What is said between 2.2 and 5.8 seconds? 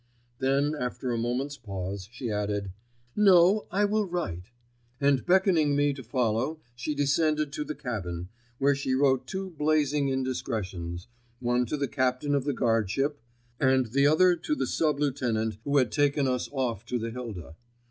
added, "No; I will write," and beckoning